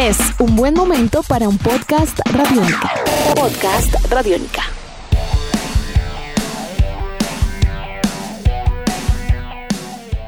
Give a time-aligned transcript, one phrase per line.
[0.00, 2.90] Es un buen momento para un podcast radiónica.
[3.36, 4.62] Podcast radiónica.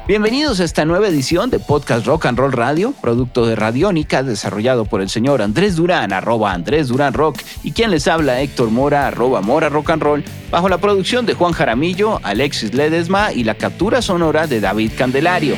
[0.07, 4.85] Bienvenidos a esta nueva edición de Podcast Rock and Roll Radio, producto de Radiónica, desarrollado
[4.85, 9.07] por el señor Andrés Durán, arroba Andrés Durán Rock, y quien les habla Héctor Mora,
[9.07, 13.55] arroba Mora Rock and Roll, bajo la producción de Juan Jaramillo, Alexis Ledesma y la
[13.55, 15.55] captura sonora de David Candelario.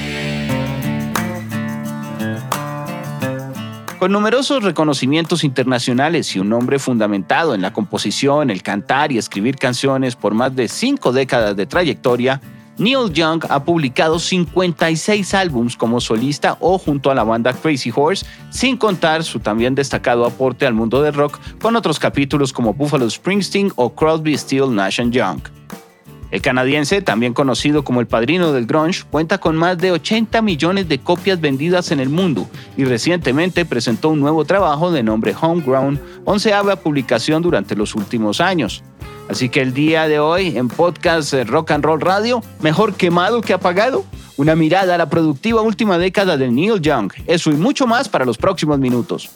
[4.00, 9.56] Con numerosos reconocimientos internacionales y un nombre fundamentado en la composición, el cantar y escribir
[9.56, 12.42] canciones por más de cinco décadas de trayectoria,
[12.78, 18.26] Neil Young ha publicado 56 álbums como solista o junto a la banda Crazy Horse,
[18.50, 23.10] sin contar su también destacado aporte al mundo del rock con otros capítulos como Buffalo
[23.10, 25.40] Springsteen o Crosby, Steel, Nash Young.
[26.32, 30.90] El canadiense, también conocido como el padrino del grunge, cuenta con más de 80 millones
[30.90, 36.00] de copias vendidas en el mundo y recientemente presentó un nuevo trabajo de nombre Homegrown,
[36.26, 38.84] onceava publicación durante los últimos años.
[39.30, 43.54] Así que el día de hoy en podcast Rock and Roll Radio, mejor quemado que
[43.54, 44.06] apagado,
[44.38, 47.12] una mirada a la productiva última década de Neil Young.
[47.26, 49.30] Eso y mucho más para los próximos minutos.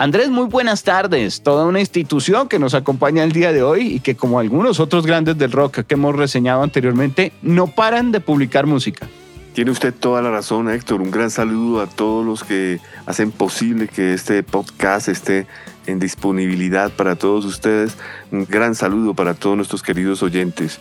[0.00, 1.42] Andrés, muy buenas tardes.
[1.42, 5.04] Toda una institución que nos acompaña el día de hoy y que como algunos otros
[5.04, 9.08] grandes del rock que hemos reseñado anteriormente, no paran de publicar música.
[9.54, 11.00] Tiene usted toda la razón, Héctor.
[11.02, 15.48] Un gran saludo a todos los que hacen posible que este podcast esté
[15.86, 17.96] en disponibilidad para todos ustedes.
[18.30, 20.78] Un gran saludo para todos nuestros queridos oyentes.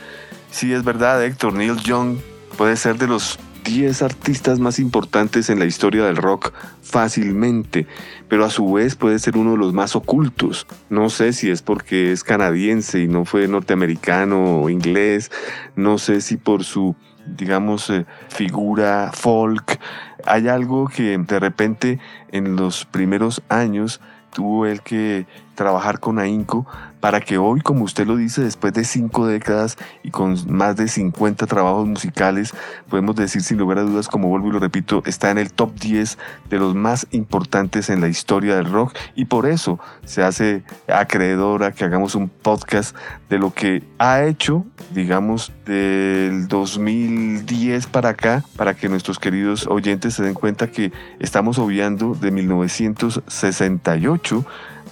[0.52, 2.18] Sí, es verdad, Héctor, Neil Young
[2.56, 7.88] puede ser de los 10 artistas más importantes en la historia del rock fácilmente,
[8.28, 10.68] pero a su vez puede ser uno de los más ocultos.
[10.90, 15.32] No sé si es porque es canadiense y no fue norteamericano o inglés,
[15.76, 16.96] no sé si por su
[17.36, 19.80] digamos, eh, figura folk.
[20.26, 22.00] Hay algo que de repente
[22.32, 24.02] en los primeros años
[24.34, 25.26] tuvo él que
[25.58, 26.66] trabajar con AINCO
[27.02, 30.88] para que hoy, como usted lo dice, después de cinco décadas y con más de
[30.88, 32.54] 50 trabajos musicales,
[32.90, 35.74] podemos decir sin lugar a dudas, como vuelvo y lo repito, está en el top
[35.80, 36.18] 10
[36.50, 38.96] de los más importantes en la historia del rock.
[39.16, 42.96] Y por eso se hace acreedora que hagamos un podcast
[43.30, 50.16] de lo que ha hecho, digamos, del 2010 para acá, para que nuestros queridos oyentes
[50.16, 54.46] se den cuenta que estamos obviando de 1968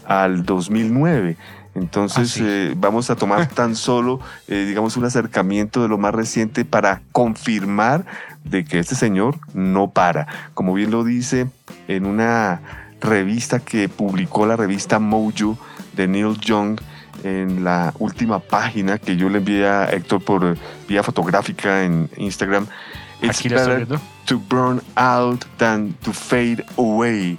[0.07, 1.37] al 2009.
[1.75, 6.63] Entonces eh, vamos a tomar tan solo, eh, digamos, un acercamiento de lo más reciente
[6.63, 8.05] para confirmar
[8.43, 10.27] de que este señor no para.
[10.53, 11.47] Como bien lo dice
[11.87, 12.61] en una
[13.01, 15.57] revista que publicó la revista Mojo
[15.95, 16.79] de Neil Young,
[17.23, 22.67] en la última página que yo le envié a Héctor por vía fotográfica en Instagram.
[23.21, 23.87] It's better
[24.25, 27.37] to burn out than to fade away.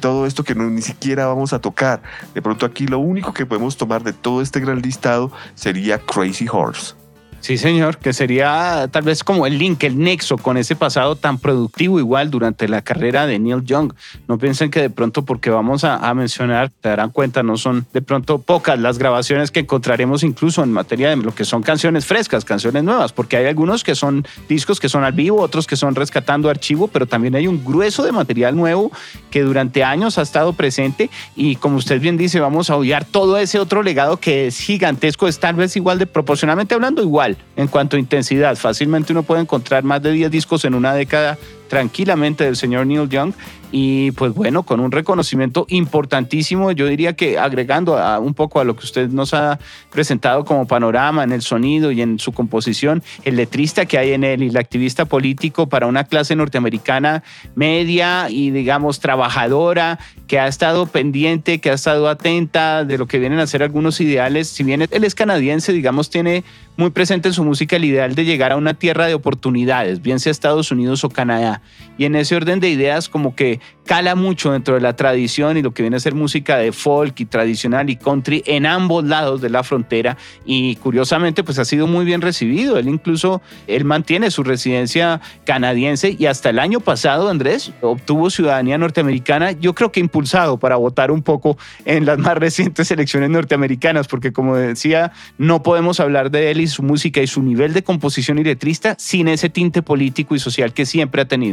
[0.00, 2.02] todo esto que no, ni siquiera vamos a tocar.
[2.34, 6.46] De pronto aquí lo único que podemos tomar de todo este gran listado sería Crazy
[6.50, 7.05] Horse.
[7.46, 11.38] Sí, señor, que sería tal vez como el link, el nexo con ese pasado tan
[11.38, 13.92] productivo igual durante la carrera de Neil Young.
[14.26, 18.02] No piensen que de pronto porque vamos a, mencionar, te darán cuenta, no son de
[18.02, 22.44] pronto pocas las grabaciones que encontraremos incluso en materia de lo que son canciones frescas,
[22.44, 25.94] canciones nuevas, porque hay algunos que son discos que son al vivo, otros que son
[25.94, 28.90] rescatando archivo, pero también hay un grueso de material nuevo
[29.30, 33.38] que durante años ha estado presente y como usted bien dice, vamos a odiar todo
[33.38, 37.68] ese otro legado que es gigantesco, es tal vez igual de proporcionalmente hablando igual en
[37.68, 38.56] cuanto a intensidad.
[38.56, 41.38] Fácilmente uno puede encontrar más de 10 discos en una década
[41.68, 43.32] tranquilamente del señor Neil Young
[43.72, 48.76] y pues bueno, con un reconocimiento importantísimo, yo diría que agregando un poco a lo
[48.76, 49.58] que usted nos ha
[49.90, 54.24] presentado como panorama en el sonido y en su composición, el letrista que hay en
[54.24, 57.24] él y el activista político para una clase norteamericana
[57.54, 63.18] media y digamos trabajadora, que ha estado pendiente, que ha estado atenta de lo que
[63.18, 66.44] vienen a ser algunos ideales, si bien él es canadiense, digamos, tiene
[66.76, 70.20] muy presente en su música el ideal de llegar a una tierra de oportunidades, bien
[70.20, 71.55] sea Estados Unidos o Canadá.
[71.98, 75.62] Y en ese orden de ideas como que cala mucho dentro de la tradición y
[75.62, 79.40] lo que viene a ser música de folk y tradicional y country en ambos lados
[79.40, 82.78] de la frontera y curiosamente pues ha sido muy bien recibido.
[82.78, 88.76] Él incluso, él mantiene su residencia canadiense y hasta el año pasado, Andrés, obtuvo ciudadanía
[88.76, 94.08] norteamericana, yo creo que impulsado para votar un poco en las más recientes elecciones norteamericanas,
[94.08, 97.84] porque como decía, no podemos hablar de él y su música y su nivel de
[97.84, 101.45] composición y letrista sin ese tinte político y social que siempre ha tenido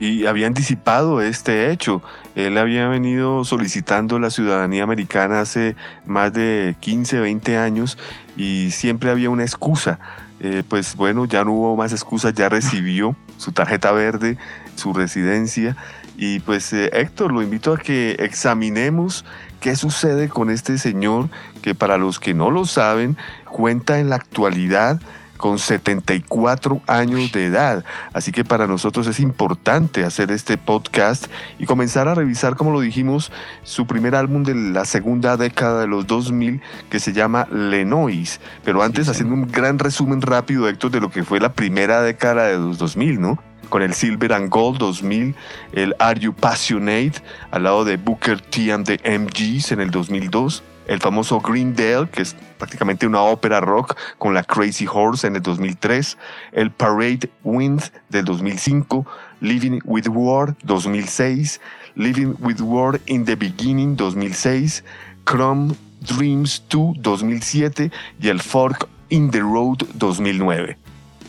[0.00, 2.02] y había anticipado este hecho.
[2.34, 5.76] Él había venido solicitando la ciudadanía americana hace
[6.06, 7.98] más de 15, 20 años
[8.36, 10.00] y siempre había una excusa.
[10.40, 14.38] Eh, pues bueno, ya no hubo más excusas, ya recibió su tarjeta verde,
[14.74, 15.76] su residencia.
[16.16, 19.26] Y pues eh, Héctor, lo invito a que examinemos
[19.60, 21.28] qué sucede con este señor
[21.60, 24.98] que para los que no lo saben, cuenta en la actualidad
[25.40, 27.84] con 74 años de edad.
[28.12, 31.26] Así que para nosotros es importante hacer este podcast
[31.58, 33.32] y comenzar a revisar, como lo dijimos,
[33.62, 36.60] su primer álbum de la segunda década de los 2000
[36.90, 38.40] que se llama Lenois.
[38.64, 42.48] Pero antes haciendo un gran resumen rápido, Héctor, de lo que fue la primera década
[42.48, 43.42] de los 2000, ¿no?
[43.70, 45.34] con el Silver and Gold 2000,
[45.72, 47.14] el Are You Passionate
[47.52, 52.08] al lado de Booker T and the MGs en el 2002, el famoso Green Dale,
[52.08, 56.18] que es prácticamente una ópera rock con la Crazy Horse en el 2003,
[56.50, 59.06] el Parade Wind del 2005,
[59.40, 61.60] Living with War 2006,
[61.94, 64.82] Living with War in the Beginning 2006,
[65.24, 70.76] Chrome Dreams 2 2007 y el Fork in the Road 2009.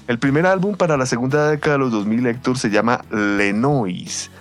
[0.08, 4.32] El primer álbum para la segunda década de los 2000, Héctor, se llama Lenois.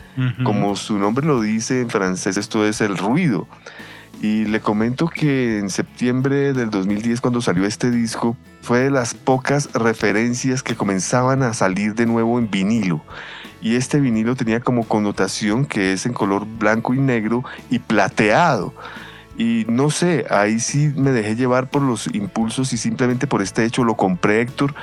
[0.45, 3.47] Como su nombre lo dice en francés, esto es el ruido.
[4.21, 9.15] Y le comento que en septiembre del 2010, cuando salió este disco, fue de las
[9.15, 13.03] pocas referencias que comenzaban a salir de nuevo en vinilo.
[13.63, 18.75] Y este vinilo tenía como connotación que es en color blanco y negro y plateado.
[19.39, 23.65] Y no sé, ahí sí me dejé llevar por los impulsos y simplemente por este
[23.65, 24.75] hecho lo compré, Héctor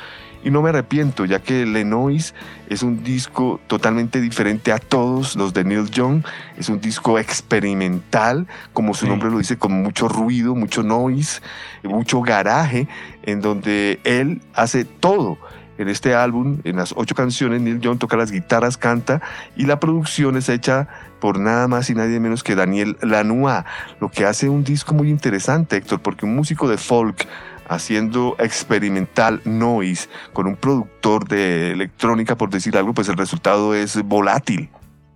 [0.43, 2.33] y no me arrepiento, ya que Lenois
[2.69, 6.23] es un disco totalmente diferente a todos los de Neil Young.
[6.57, 11.41] Es un disco experimental, como su nombre lo dice, con mucho ruido, mucho noise,
[11.83, 12.87] mucho garaje,
[13.23, 15.37] en donde él hace todo.
[15.77, 19.21] En este álbum, en las ocho canciones, Neil Young toca las guitarras, canta
[19.55, 20.87] y la producción es hecha
[21.19, 23.63] por nada más y nadie menos que Daniel Lanois,
[23.99, 27.27] lo que hace un disco muy interesante, Héctor, porque un músico de folk
[27.69, 34.01] haciendo experimental noise con un productor de electrónica, por decir algo, pues el resultado es
[34.03, 34.69] volátil.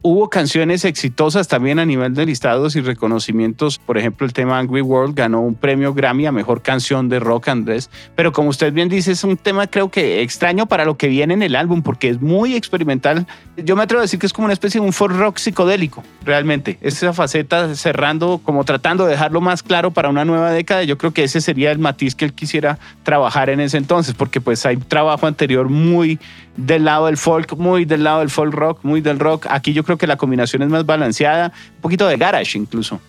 [0.03, 3.77] Hubo canciones exitosas también a nivel de listados y reconocimientos.
[3.77, 7.50] Por ejemplo, el tema Angry World ganó un premio Grammy a mejor canción de rock,
[7.50, 7.92] Andrés.
[8.15, 11.36] Pero como usted bien dice, es un tema creo que extraño para lo que viene
[11.36, 13.27] en el álbum porque es muy experimental.
[13.57, 16.04] Yo me atrevo a decir que es como una especie de un folk rock psicodélico,
[16.25, 16.80] realmente.
[16.81, 20.81] Esa faceta cerrando, como tratando de dejarlo más claro para una nueva década.
[20.81, 24.42] Yo creo que ese sería el matiz que él quisiera trabajar en ese entonces, porque
[24.42, 26.18] pues hay trabajo anterior muy
[26.65, 29.47] del lado del folk, muy del lado del folk rock, muy del rock.
[29.49, 32.99] Aquí yo creo que la combinación es más balanceada, un poquito de garage incluso.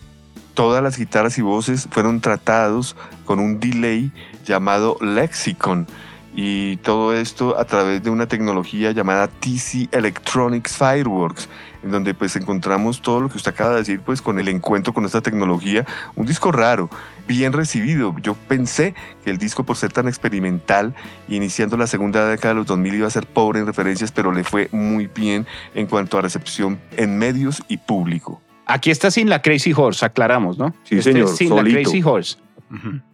[0.55, 4.11] Todas las guitarras y voces fueron tratados con un delay
[4.45, 5.87] llamado Lexicon
[6.35, 11.49] y todo esto a través de una tecnología llamada TC Electronics Fireworks,
[11.83, 14.93] en donde pues encontramos todo lo que usted acaba de decir pues con el encuentro
[14.93, 16.91] con esta tecnología, un disco raro,
[17.27, 18.15] bien recibido.
[18.23, 20.95] Yo pensé que el disco por ser tan experimental,
[21.29, 24.45] iniciando la segunda década de los 2000 iba a ser pobre en referencias, pero le
[24.45, 28.41] fue muy bien en cuanto a recepción en medios y público.
[28.67, 30.75] Aquí está sin la Crazy Horse, aclaramos, ¿no?
[30.85, 31.29] Sí, este señor.
[31.29, 32.37] Sin la Crazy Horse.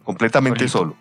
[0.03, 0.95] Completamente solo.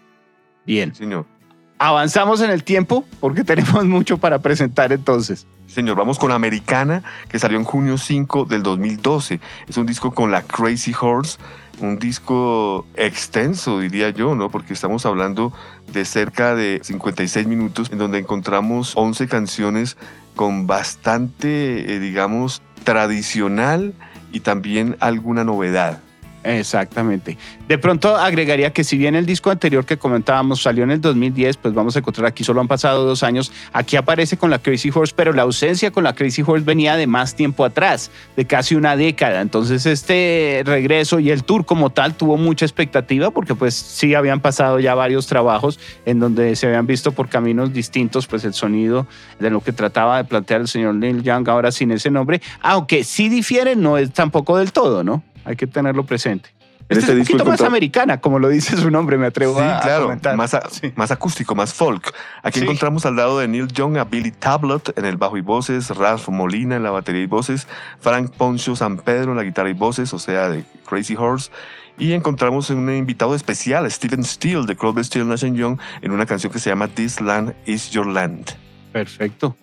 [0.66, 0.94] Bien.
[0.94, 1.37] señor
[1.78, 5.46] avanzamos en el tiempo porque tenemos mucho para presentar entonces.
[5.66, 9.40] Señor, vamos con Americana, que salió en junio 5 del 2012.
[9.68, 11.38] Es un disco con la Crazy Horse,
[11.80, 14.50] un disco extenso, diría yo, ¿no?
[14.50, 15.52] Porque estamos hablando
[15.92, 19.98] de cerca de 56 minutos, en donde encontramos 11 canciones
[20.34, 23.92] con bastante, eh, digamos, tradicional
[24.32, 26.00] y también alguna novedad.
[26.48, 27.36] Exactamente.
[27.68, 31.58] De pronto agregaría que si bien el disco anterior que comentábamos salió en el 2010,
[31.58, 33.52] pues vamos a encontrar aquí solo han pasado dos años.
[33.74, 37.06] Aquí aparece con la Crazy Horse, pero la ausencia con la Crazy Horse venía de
[37.06, 39.42] más tiempo atrás, de casi una década.
[39.42, 44.40] Entonces este regreso y el tour como tal tuvo mucha expectativa porque pues sí habían
[44.40, 49.06] pasado ya varios trabajos en donde se habían visto por caminos distintos pues el sonido
[49.38, 53.04] de lo que trataba de plantear el señor Neil Young ahora sin ese nombre, aunque
[53.04, 55.22] sí difiere, no es tampoco del todo, ¿no?
[55.44, 56.50] Hay que tenerlo presente.
[56.88, 59.80] Este, este, es un poquito más americana, como lo dice su nombre, me atrevo a,
[59.80, 60.36] claro, comentar.
[60.36, 60.56] Más,
[60.96, 62.14] más acústico, más folk.
[62.42, 65.90] Aquí encontramos al lado de Neil Young a Billy Tablot en el bajo y voces,
[65.90, 67.66] Ralph Molina en la batería y voces,
[68.00, 71.50] Frank Poncho San Pedro en la guitarra y voces, o sea, de Crazy Horse.
[71.98, 76.50] Y encontramos un invitado especial, Steven Steele de Crosby, Steele Nash Young, en una canción
[76.50, 78.56] que se llama This Land Is Your Land.
[78.92, 79.54] Perfecto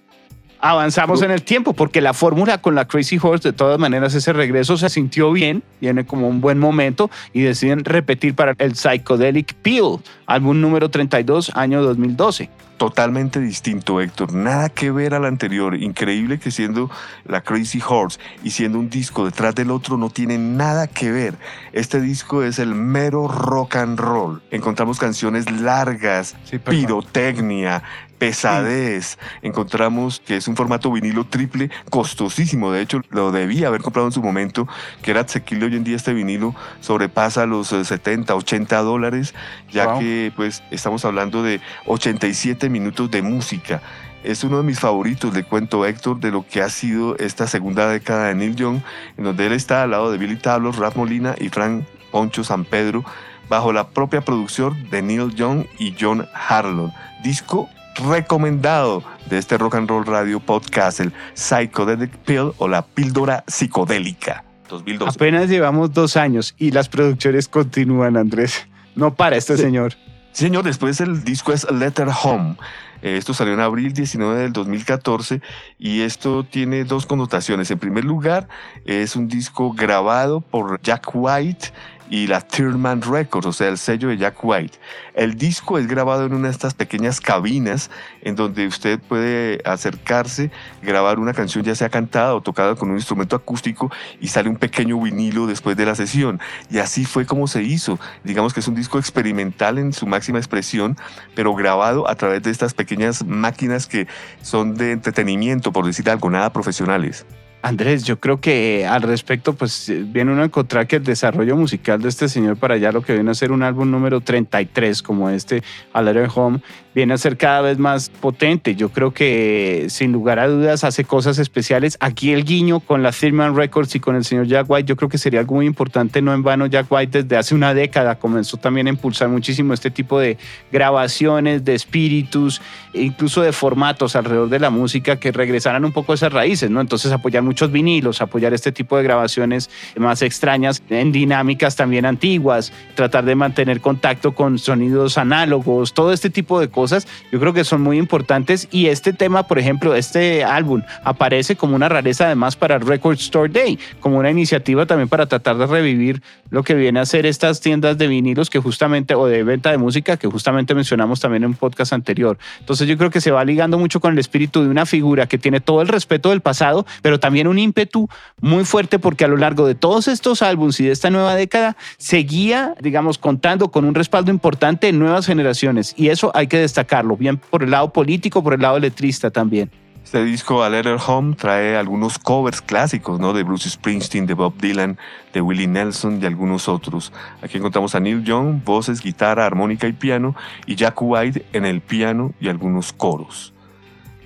[0.59, 4.33] avanzamos en el tiempo, porque la fórmula con la Crazy Horse, de todas maneras, ese
[4.33, 9.53] regreso se sintió bien, viene como un buen momento y deciden repetir para el Psychedelic
[9.55, 14.33] Peel, álbum número 32, año 2012 totalmente distinto, Héctor.
[14.33, 15.75] Nada que ver al anterior.
[15.75, 16.89] Increíble que siendo
[17.25, 21.35] la Crazy Horse y siendo un disco detrás del otro no tiene nada que ver.
[21.73, 24.41] Este disco es el mero rock and roll.
[24.51, 27.83] Encontramos canciones largas, pirotecnia,
[28.17, 29.17] pesadez.
[29.41, 32.71] Encontramos que es un formato vinilo triple costosísimo.
[32.71, 34.67] De hecho, lo debía haber comprado en su momento,
[35.01, 39.33] que era asequible hoy en día este vinilo, sobrepasa los 70, eh, 80 dólares,
[39.71, 43.81] ya que pues estamos hablando de 87 minutos de música.
[44.23, 47.87] Es uno de mis favoritos, le cuento Héctor, de lo que ha sido esta segunda
[47.87, 48.81] década de Neil Young,
[49.17, 52.65] en donde él está al lado de Billy Tablos, Rap Molina y Frank Poncho San
[52.65, 53.05] Pedro,
[53.49, 56.91] bajo la propia producción de Neil Young y John Harlon.
[57.23, 63.43] Disco recomendado de este Rock and Roll Radio Podcast, el Psychedelic Pill o la píldora
[63.47, 65.15] psicodélica 2012.
[65.15, 68.67] Apenas llevamos dos años y las producciones continúan, Andrés.
[68.95, 69.93] No para este señor.
[70.35, 72.57] Señor, después el disco es Letter Home.
[73.01, 75.41] Eh, esto salió en abril 19 del 2014
[75.79, 77.71] y esto tiene dos connotaciones.
[77.71, 78.47] En primer lugar,
[78.85, 81.71] es un disco grabado por Jack White
[82.09, 84.77] y la Thurman Records, o sea, el sello de Jack White.
[85.13, 87.89] El disco es grabado en una de estas pequeñas cabinas
[88.21, 92.95] en donde usted puede acercarse, grabar una canción ya sea cantada o tocada con un
[92.95, 96.39] instrumento acústico y sale un pequeño vinilo después de la sesión.
[96.69, 97.99] Y así fue como se hizo.
[98.23, 100.97] Digamos que es un disco experimental en su máxima expresión,
[101.33, 104.07] pero grabado a través de estas pequeñas máquinas que
[104.41, 107.25] son de entretenimiento, por decir algo, nada profesionales.
[107.65, 111.99] Andrés, yo creo que al respecto, pues viene uno a encontrar que el desarrollo musical
[111.99, 115.31] de este señor para allá, lo que viene a ser un álbum número 33 como
[115.31, 116.59] este, A Letter Home,
[116.95, 118.73] viene a ser cada vez más potente.
[118.75, 121.97] Yo creo que sin lugar a dudas hace cosas especiales.
[121.99, 125.09] Aquí el guiño con la Thurman Records y con el señor Jack White, yo creo
[125.09, 126.21] que sería algo muy importante.
[126.21, 129.91] No en vano, Jack White desde hace una década comenzó también a impulsar muchísimo este
[129.91, 130.37] tipo de
[130.71, 132.61] grabaciones, de espíritus,
[132.93, 136.69] e incluso de formatos alrededor de la música que regresaran un poco a esas raíces,
[136.69, 136.79] ¿no?
[136.79, 142.71] Entonces apoyar muchos vinilos, apoyar este tipo de grabaciones más extrañas en dinámicas también antiguas,
[142.95, 146.84] tratar de mantener contacto con sonidos análogos, todo este tipo de cosas
[147.31, 151.75] yo creo que son muy importantes y este tema, por ejemplo, este álbum aparece como
[151.75, 156.21] una rareza además para Record Store Day, como una iniciativa también para tratar de revivir
[156.49, 159.77] lo que viene a ser estas tiendas de vinilos que justamente, o de venta de
[159.77, 162.37] música que justamente mencionamos también en un podcast anterior.
[162.59, 165.37] Entonces yo creo que se va ligando mucho con el espíritu de una figura que
[165.37, 168.07] tiene todo el respeto del pasado, pero también un ímpetu
[168.39, 171.75] muy fuerte porque a lo largo de todos estos álbumes y de esta nueva década
[171.97, 176.74] seguía, digamos, contando con un respaldo importante en nuevas generaciones y eso hay que destacar
[176.75, 179.71] destacarlo, bien por el lado político, por el lado letrista también.
[180.03, 183.33] Este disco, A Letter Home, trae algunos covers clásicos, ¿no?
[183.33, 184.99] De Bruce Springsteen, de Bob Dylan,
[185.33, 187.11] de Willie Nelson y algunos otros.
[187.41, 190.35] Aquí encontramos a Neil Young, voces, guitarra, armónica y piano,
[190.67, 193.53] y Jack White en el piano y algunos coros.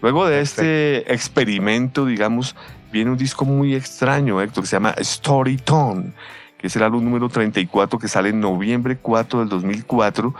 [0.02, 2.56] Luego de este experimento, digamos,
[2.92, 6.14] viene un disco muy extraño, Héctor, que se llama Story Tone,
[6.58, 10.34] que es el álbum número 34 que sale en noviembre 4 del 2004.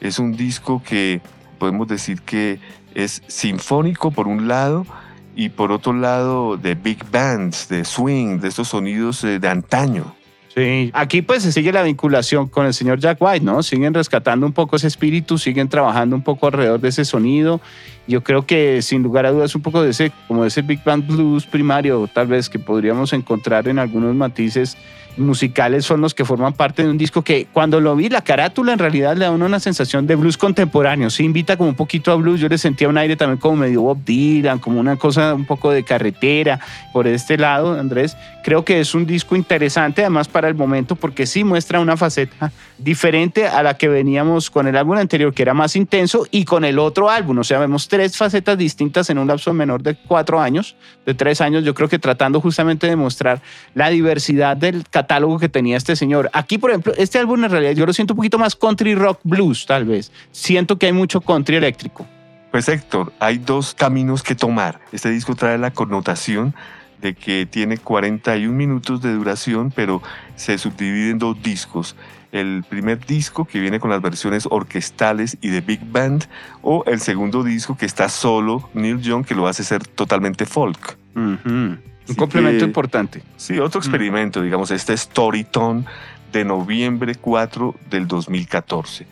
[0.00, 1.20] Es un disco que
[1.58, 2.58] podemos decir que
[2.94, 4.86] es sinfónico por un lado
[5.34, 10.14] y por otro lado de big bands, de swing, de estos sonidos eh, de antaño.
[10.54, 13.62] Sí, aquí pues se sigue la vinculación con el señor Jack White, ¿no?
[13.62, 17.60] Siguen rescatando un poco ese espíritu, siguen trabajando un poco alrededor de ese sonido
[18.06, 20.82] Yo creo que sin lugar a dudas un poco de ese, como de ese Big
[20.84, 24.76] Band Blues primario, tal vez que podríamos encontrar en algunos matices
[25.18, 28.72] musicales son los que forman parte de un disco que cuando lo vi, la carátula
[28.72, 31.10] en realidad le da una sensación de blues contemporáneo.
[31.10, 32.40] Se invita como un poquito a blues.
[32.40, 35.70] Yo le sentía un aire también como medio Bob Dylan, como una cosa un poco
[35.70, 36.60] de carretera
[36.92, 38.16] por este lado, Andrés.
[38.44, 42.52] Creo que es un disco interesante además para el momento porque sí muestra una faceta
[42.78, 46.64] diferente a la que veníamos con el álbum anterior, que era más intenso, y con
[46.64, 47.38] el otro álbum.
[47.38, 50.76] O sea, vemos tres facetas distintas en un lapso menor de cuatro años,
[51.06, 51.64] de tres años.
[51.64, 53.40] Yo creo que tratando justamente de mostrar
[53.72, 56.28] la diversidad del catálogo que tenía este señor.
[56.34, 59.20] Aquí, por ejemplo, este álbum en realidad yo lo siento un poquito más country rock
[59.24, 60.12] blues, tal vez.
[60.30, 62.06] Siento que hay mucho country eléctrico.
[62.50, 64.78] Pues Héctor, hay dos caminos que tomar.
[64.92, 66.54] Este disco trae la connotación
[67.00, 70.02] de que tiene 41 minutos de duración, pero
[70.34, 71.96] se subdivide en dos discos.
[72.32, 76.26] El primer disco que viene con las versiones orquestales y de big band,
[76.62, 80.96] o el segundo disco que está solo Neil Young, que lo hace ser totalmente folk.
[81.14, 83.22] Un complemento importante.
[83.36, 85.84] Sí, otro experimento, digamos, este Storytone
[86.32, 89.06] de noviembre 4 del 2014.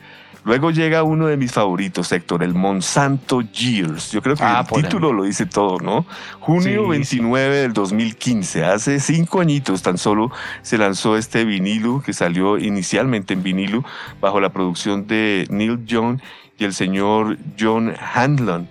[0.45, 4.11] Luego llega uno de mis favoritos, Héctor, el Monsanto Years.
[4.11, 6.05] Yo creo que ah, el título lo dice todo, ¿no?
[6.39, 12.59] Junio 29 del 2015, hace cinco añitos tan solo se lanzó este vinilo que salió
[12.59, 13.83] inicialmente en vinilo
[14.21, 16.19] bajo la producción de Neil Young
[16.59, 18.69] y el señor John Handlon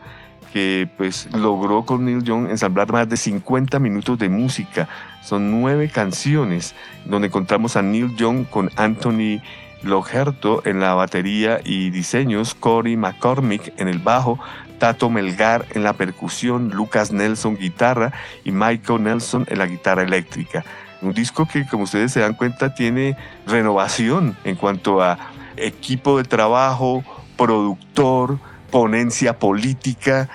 [0.52, 4.88] que pues logró con Neil Young ensamblar más de 50 minutos de música.
[5.24, 9.40] Son nueve canciones donde encontramos a Neil Young con Anthony
[9.84, 14.38] Logerto en la batería y diseños, Cory McCormick en el bajo,
[14.78, 18.12] Tato Melgar en la percusión, Lucas Nelson guitarra
[18.44, 20.64] y Michael Nelson en la guitarra eléctrica.
[21.02, 25.18] Un disco que, como ustedes se dan cuenta, tiene renovación en cuanto a
[25.56, 27.04] equipo de trabajo,
[27.36, 28.38] productor,
[28.70, 30.28] ponencia política.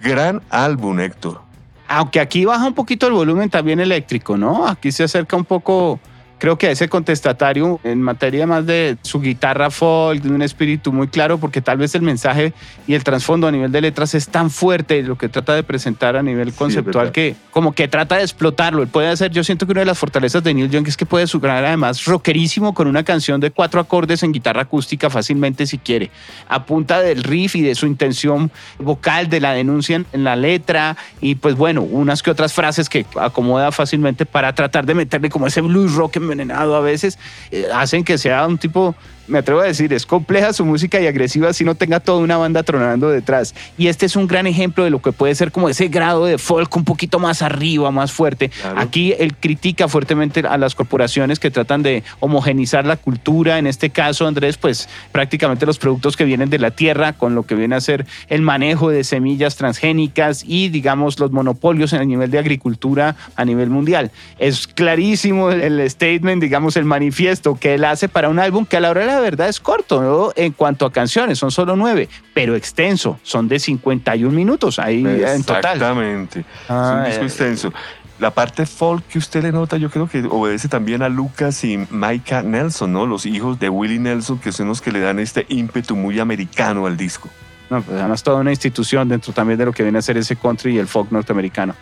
[0.00, 1.40] Gran álbum, Héctor.
[1.88, 4.66] Aunque aquí baja un poquito el volumen también eléctrico, ¿no?
[4.66, 5.98] Aquí se acerca un poco
[6.38, 11.08] creo que ese contestatario en materia más de su guitarra folk, de un espíritu muy
[11.08, 12.52] claro, porque tal vez el mensaje
[12.86, 16.16] y el trasfondo a nivel de letras es tan fuerte lo que trata de presentar
[16.16, 18.82] a nivel conceptual que como que trata de explotarlo.
[18.82, 21.06] Él puede hacer, yo siento que una de las fortalezas de Neil Young es que
[21.06, 25.78] puede sugar además rockerísimo con una canción de cuatro acordes en guitarra acústica fácilmente si
[25.78, 26.10] quiere,
[26.48, 30.96] a punta del riff y de su intención vocal, de la denuncia en la letra
[31.20, 35.46] y pues bueno, unas que otras frases que acomoda fácilmente para tratar de meterle como
[35.46, 37.18] ese blues rock envenenado a veces,
[37.50, 38.94] eh, hacen que sea un tipo
[39.26, 42.36] me atrevo a decir, es compleja su música y agresiva si no tenga toda una
[42.36, 43.54] banda tronando detrás.
[43.78, 46.38] Y este es un gran ejemplo de lo que puede ser como ese grado de
[46.38, 48.50] folk un poquito más arriba, más fuerte.
[48.76, 53.58] Aquí él critica fuertemente a las corporaciones que tratan de homogenizar la cultura.
[53.58, 57.44] En este caso, Andrés, pues prácticamente los productos que vienen de la tierra, con lo
[57.44, 62.08] que viene a ser el manejo de semillas transgénicas y, digamos, los monopolios en el
[62.08, 64.10] nivel de agricultura a nivel mundial.
[64.38, 68.80] Es clarísimo el statement, digamos, el manifiesto que él hace para un álbum que a
[68.80, 72.54] la hora de la verdad es corto en cuanto a canciones, son solo nueve, pero
[72.54, 75.76] extenso, son de 51 minutos ahí en total.
[75.76, 77.26] Exactamente, es un ah, disco eh.
[77.26, 77.72] extenso.
[78.18, 81.76] La parte folk que usted le nota, yo creo que obedece también a Lucas y
[81.90, 83.06] Micah Nelson, ¿no?
[83.06, 86.86] Los hijos de Willie Nelson, que son los que le dan este ímpetu muy americano
[86.86, 87.28] al disco.
[87.70, 90.36] No, pues además toda una institución dentro también de lo que viene a ser ese
[90.36, 91.74] country y el folk norteamericano.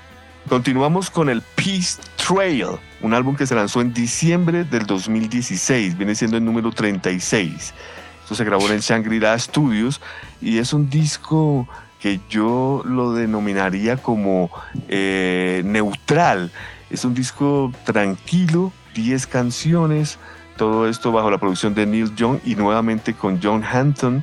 [0.49, 6.15] Continuamos con el Peace Trail, un álbum que se lanzó en diciembre del 2016, viene
[6.15, 7.75] siendo el número 36.
[8.23, 10.01] Esto se grabó en Shangri-La Studios
[10.41, 11.69] y es un disco
[12.01, 14.51] que yo lo denominaría como
[14.89, 16.51] eh, neutral.
[16.91, 20.19] Es un disco tranquilo, 10 canciones,
[20.57, 24.23] todo esto bajo la producción de Neil Young y nuevamente con John Hampton.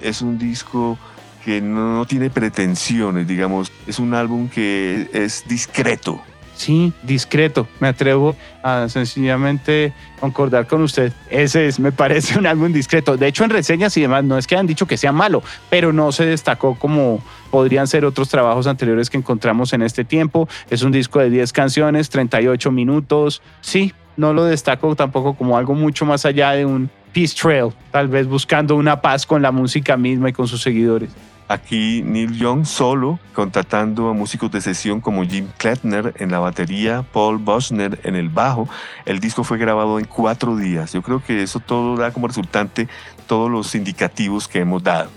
[0.00, 0.98] Es un disco
[1.44, 3.72] que no tiene pretensiones, digamos.
[3.86, 6.22] Es un álbum que es discreto.
[6.54, 7.66] Sí, discreto.
[7.80, 11.12] Me atrevo a sencillamente concordar con usted.
[11.30, 13.16] Ese es, me parece un álbum discreto.
[13.16, 15.92] De hecho, en reseñas y demás, no es que han dicho que sea malo, pero
[15.92, 20.48] no se destacó como podrían ser otros trabajos anteriores que encontramos en este tiempo.
[20.70, 23.42] Es un disco de 10 canciones, 38 minutos.
[23.60, 28.08] Sí, no lo destaco tampoco como algo mucho más allá de un peace trail, tal
[28.08, 31.10] vez buscando una paz con la música misma y con sus seguidores.
[31.48, 37.04] Aquí Neil Young solo, contratando a músicos de sesión como Jim Klettner en la batería,
[37.12, 38.68] Paul Boschner en el bajo.
[39.04, 40.92] El disco fue grabado en cuatro días.
[40.92, 42.88] Yo creo que eso todo da como resultante
[43.26, 45.10] todos los indicativos que hemos dado.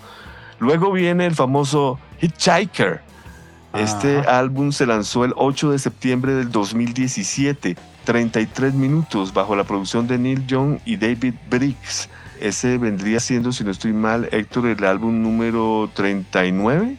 [0.60, 3.02] Luego viene el famoso Hitchhiker.
[3.74, 10.08] Este álbum se lanzó el 8 de septiembre del 2017, 33 minutos bajo la producción
[10.08, 12.08] de Neil Young y David Briggs.
[12.40, 16.98] Ese vendría siendo, si no estoy mal, Héctor, el álbum número 39.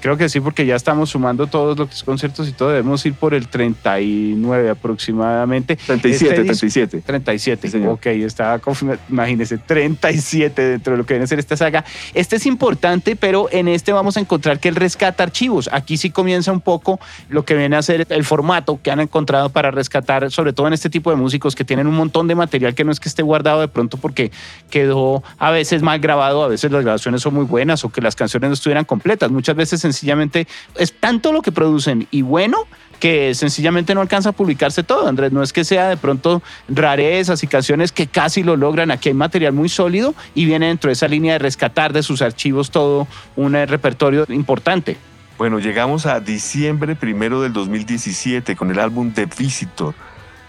[0.00, 2.68] Creo que sí, porque ya estamos sumando todos los conciertos y todo.
[2.70, 5.76] Debemos ir por el 39 aproximadamente.
[5.76, 7.00] 37, Este disco- 37.
[7.04, 7.68] 37.
[7.70, 8.60] Sí, ok, estaba.
[9.08, 11.84] Imagínese, 37 dentro de lo que viene a ser esta saga.
[12.14, 15.68] Este es importante, pero en este vamos a encontrar que él rescata archivos.
[15.72, 19.50] Aquí sí comienza un poco lo que viene a ser el formato que han encontrado
[19.50, 22.74] para rescatar, sobre todo en este tipo de músicos que tienen un montón de material
[22.74, 24.30] que no es que esté guardado de pronto porque
[24.70, 28.14] quedó a veces mal grabado, a veces las grabaciones son muy buenas o que las
[28.16, 29.30] canciones no estuvieran completas.
[29.30, 30.46] Muchas veces sencillamente
[30.76, 32.66] es tanto lo que producen y bueno
[32.98, 35.32] que sencillamente no alcanza a publicarse todo, Andrés.
[35.32, 38.90] No es que sea de pronto rarezas y canciones que casi lo logran.
[38.90, 42.22] Aquí hay material muy sólido y viene dentro de esa línea de rescatar de sus
[42.22, 44.96] archivos todo un eh, repertorio importante.
[45.38, 49.94] Bueno, llegamos a diciembre primero del 2017 con el álbum The Visitor.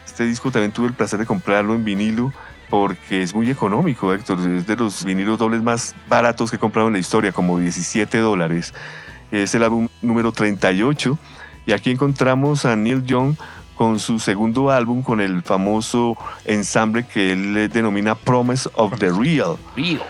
[0.06, 2.34] Este disco también tuve el placer de comprarlo en vinilo
[2.70, 4.40] porque es muy económico, Héctor.
[4.40, 8.18] Es de los vinilos dobles más baratos que he comprado en la historia, como 17
[8.18, 8.74] dólares.
[9.32, 11.18] Es el álbum número 38
[11.66, 13.36] y aquí encontramos a Neil Young
[13.76, 19.10] con su segundo álbum con el famoso ensamble que él le denomina Promise of the
[19.10, 19.56] Real.
[19.76, 20.02] Río.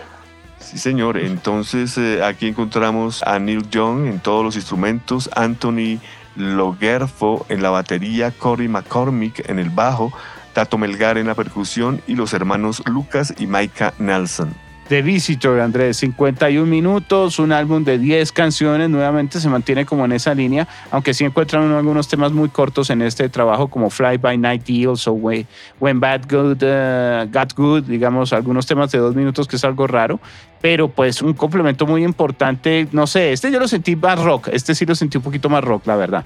[0.58, 1.18] Sí, señor.
[1.18, 5.98] Entonces eh, aquí encontramos a Neil Young en todos los instrumentos, Anthony
[6.36, 10.12] Logerfo en la batería, Cory McCormick en el bajo,
[10.52, 14.54] Tato Melgar en la percusión y los hermanos Lucas y Micah Nelson.
[14.90, 20.10] The Visitor, Andrés, 51 minutos, un álbum de 10 canciones, nuevamente se mantiene como en
[20.10, 24.16] esa línea, aunque sí encuentran uno algunos temas muy cortos en este trabajo, como Fly
[24.16, 25.46] By Night Deals o When,
[25.78, 29.86] When Bad Good uh, Got Good, digamos, algunos temas de dos minutos, que es algo
[29.86, 30.18] raro,
[30.60, 34.74] pero pues un complemento muy importante, no sé, este yo lo sentí más rock, este
[34.74, 36.24] sí lo sentí un poquito más rock, la verdad.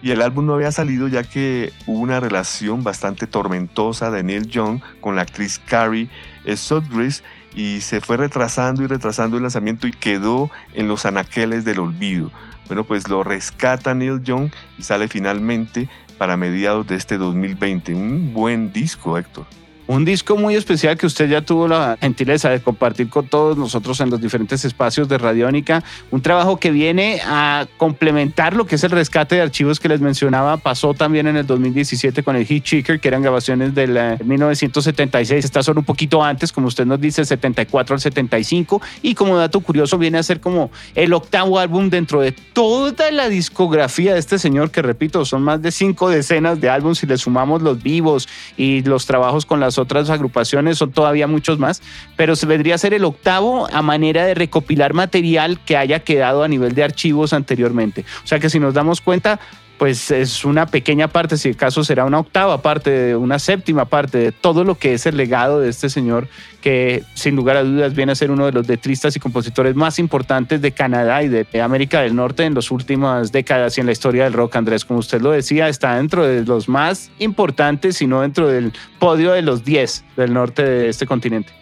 [0.02, 4.46] Y el álbum no había salido ya que hubo una relación bastante tormentosa de Neil
[4.46, 6.10] Young con la actriz Carrie
[6.56, 7.22] Sotgris
[7.54, 12.30] y se fue retrasando y retrasando el lanzamiento y quedó en los anaqueles del olvido.
[12.66, 17.94] Bueno, pues lo rescata Neil Young y sale finalmente para mediados de este 2020.
[17.94, 19.46] Un buen disco, Héctor.
[19.90, 24.00] Un disco muy especial que usted ya tuvo la gentileza de compartir con todos nosotros
[24.00, 25.82] en los diferentes espacios de Radiónica.
[26.12, 30.00] Un trabajo que viene a complementar lo que es el rescate de archivos que les
[30.00, 30.58] mencionaba.
[30.58, 35.44] Pasó también en el 2017 con el Heat Checker, que eran grabaciones del eh, 1976.
[35.44, 38.80] Está solo un poquito antes, como usted nos dice, 74 al 75.
[39.02, 43.28] Y como dato curioso, viene a ser como el octavo álbum dentro de toda la
[43.28, 47.18] discografía de este señor, que repito, son más de cinco decenas de álbumes si le
[47.18, 51.82] sumamos los vivos y los trabajos con la otras agrupaciones son todavía muchos más,
[52.16, 56.42] pero se vendría a ser el octavo a manera de recopilar material que haya quedado
[56.42, 58.04] a nivel de archivos anteriormente.
[58.24, 59.40] O sea que si nos damos cuenta,
[59.80, 64.18] pues es una pequeña parte, si el caso será una octava parte, una séptima parte
[64.18, 66.28] de todo lo que es el legado de este señor,
[66.60, 69.98] que sin lugar a dudas viene a ser uno de los letristas y compositores más
[69.98, 73.92] importantes de Canadá y de América del Norte en las últimas décadas y en la
[73.92, 74.84] historia del rock, Andrés.
[74.84, 79.32] Como usted lo decía, está dentro de los más importantes, y no dentro del podio
[79.32, 81.59] de los 10 del norte de este continente.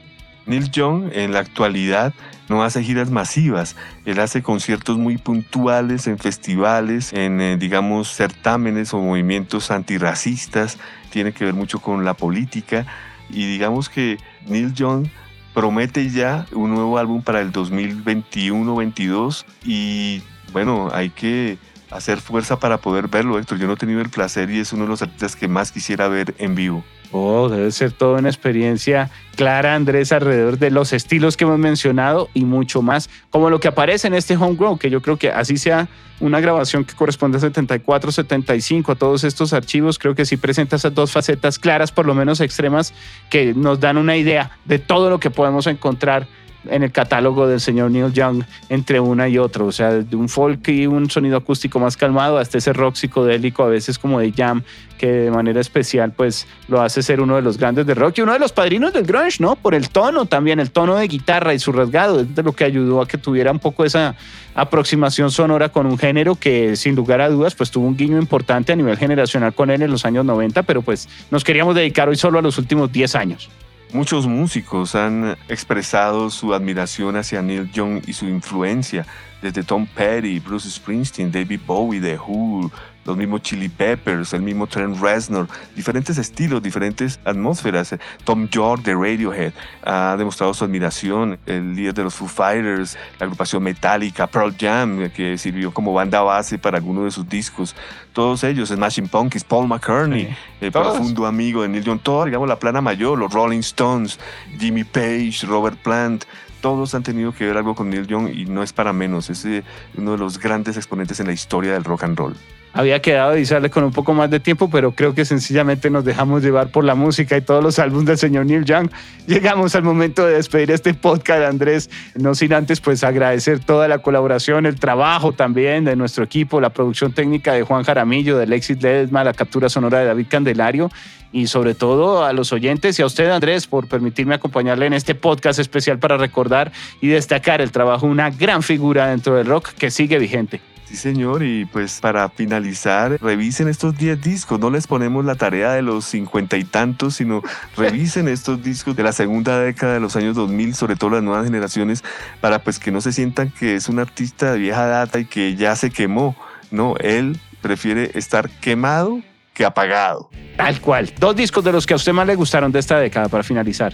[0.48, 2.12] Neil Young en la actualidad
[2.48, 8.94] no hace giras masivas, él hace conciertos muy puntuales en festivales, en eh, digamos certámenes
[8.94, 10.78] o movimientos antirracistas,
[11.10, 12.86] tiene que ver mucho con la política
[13.28, 15.08] y digamos que Neil Young
[15.52, 21.58] promete ya un nuevo álbum para el 2021-22 y bueno, hay que
[21.90, 23.58] hacer fuerza para poder verlo, Héctor.
[23.58, 26.08] Yo no he tenido el placer y es uno de los artistas que más quisiera
[26.08, 26.84] ver en vivo.
[27.10, 32.28] Oh, debe ser toda una experiencia clara, Andrés, alrededor de los estilos que hemos mencionado
[32.34, 35.56] y mucho más, como lo que aparece en este Homegrown, que yo creo que así
[35.56, 35.88] sea
[36.20, 40.76] una grabación que corresponde a 74, 75, a todos estos archivos, creo que sí presenta
[40.76, 42.92] esas dos facetas claras, por lo menos extremas,
[43.30, 46.26] que nos dan una idea de todo lo que podemos encontrar
[46.66, 50.28] en el catálogo del señor Neil Young entre una y otra, o sea, de un
[50.28, 54.32] folk y un sonido acústico más calmado hasta ese rock psicodélico, a veces como de
[54.32, 54.62] jam,
[54.98, 58.22] que de manera especial pues lo hace ser uno de los grandes de rock y
[58.22, 59.56] uno de los padrinos del grunge, ¿no?
[59.56, 62.64] Por el tono también, el tono de guitarra y su rasgado, es de lo que
[62.64, 64.16] ayudó a que tuviera un poco esa
[64.54, 68.72] aproximación sonora con un género que sin lugar a dudas pues tuvo un guiño importante
[68.72, 72.16] a nivel generacional con él en los años 90, pero pues nos queríamos dedicar hoy
[72.16, 73.50] solo a los últimos 10 años.
[73.92, 79.06] Muchos músicos han expresado su admiración hacia Neil Young y su influencia,
[79.40, 82.70] desde Tom Petty, Bruce Springsteen, David Bowie, The Who,
[83.04, 87.96] los mismos Chili Peppers, el mismo Trent Reznor, diferentes estilos, diferentes atmósferas.
[88.24, 93.24] Tom York de Radiohead ha demostrado su admiración, el líder de los Foo Fighters, la
[93.24, 97.74] agrupación Metallica, Pearl Jam, que sirvió como banda base para algunos de sus discos.
[98.12, 102.58] Todos ellos, Smashing Pumpkins, Paul McCartney, el profundo amigo de Neil Young, todo, digamos, la
[102.58, 104.18] plana mayor, los Rolling Stones,
[104.58, 106.24] Jimmy Page, Robert Plant,
[106.60, 109.44] todos han tenido que ver algo con Neil Young y no es para menos, es
[109.44, 109.62] eh,
[109.96, 112.36] uno de los grandes exponentes en la historia del rock and roll
[112.72, 116.04] había quedado y sale con un poco más de tiempo, pero creo que sencillamente nos
[116.04, 118.90] dejamos llevar por la música y todos los álbumes del señor Neil Young.
[119.26, 123.98] Llegamos al momento de despedir este podcast, Andrés, no sin antes pues agradecer toda la
[123.98, 128.82] colaboración, el trabajo también de nuestro equipo, la producción técnica de Juan Jaramillo, de Alexis
[128.82, 130.90] Ledesma, la captura sonora de David Candelario
[131.32, 135.14] y sobre todo a los oyentes y a usted, Andrés, por permitirme acompañarle en este
[135.14, 139.70] podcast especial para recordar y destacar el trabajo de una gran figura dentro del rock
[139.72, 140.60] que sigue vigente.
[140.88, 145.72] Sí, señor, y pues para finalizar, revisen estos 10 discos, no les ponemos la tarea
[145.72, 147.42] de los cincuenta y tantos, sino
[147.76, 151.44] revisen estos discos de la segunda década de los años 2000, sobre todo las nuevas
[151.44, 152.02] generaciones,
[152.40, 155.56] para pues que no se sientan que es un artista de vieja data y que
[155.56, 156.34] ya se quemó.
[156.70, 159.20] No, él prefiere estar quemado
[159.52, 160.30] que apagado.
[160.56, 161.12] Tal cual.
[161.18, 163.92] Dos discos de los que a usted más le gustaron de esta década para finalizar.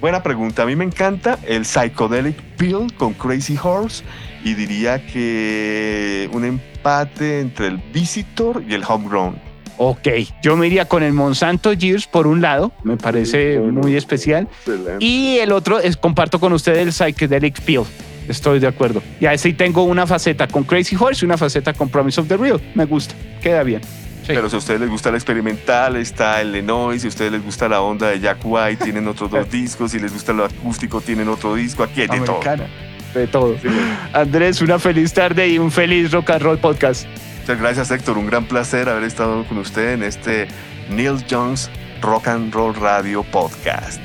[0.00, 0.62] Buena pregunta.
[0.62, 4.04] A mí me encanta el Psychedelic Pill con Crazy Horse
[4.46, 9.36] y diría que un empate entre el Visitor y el Homegrown.
[9.76, 10.06] Ok,
[10.40, 14.46] yo me iría con el Monsanto Years por un lado, me parece muy especial.
[15.00, 17.82] Y el otro es comparto con usted el Psychedelic Pill.
[18.28, 19.02] Estoy de acuerdo.
[19.20, 22.28] Y ahí sí tengo una faceta con Crazy Horse y una faceta con Promise of
[22.28, 22.60] the Real.
[22.76, 23.80] Me gusta, queda bien.
[24.28, 27.00] Pero si a ustedes les gusta el experimental, está el Lenoy.
[27.00, 29.90] Si a ustedes les gusta la onda de Jack White, tienen otros dos discos.
[29.90, 31.82] Si les gusta lo acústico, tienen otro disco.
[31.82, 32.40] Aquí hay de todo
[33.14, 33.56] de todo.
[34.12, 37.06] Andrés, una feliz tarde y un feliz rock and roll podcast.
[37.40, 38.18] Muchas gracias, Héctor.
[38.18, 40.48] Un gran placer haber estado con usted en este
[40.90, 41.70] Neil Jones
[42.02, 44.00] Rock and Roll Radio Podcast.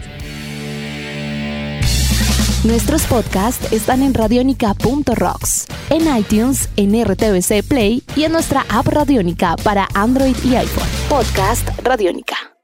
[2.64, 9.56] Nuestros podcasts están en radionica.rocks, en iTunes, en RTVC Play y en nuestra app Radionica
[9.64, 10.88] para Android y iPhone.
[11.10, 12.61] Podcast Radionica.